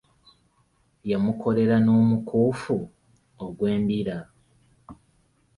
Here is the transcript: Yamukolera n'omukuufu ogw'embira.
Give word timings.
Yamukolera 1.11 1.75
n'omukuufu 1.83 2.77
ogw'embira. 3.45 4.17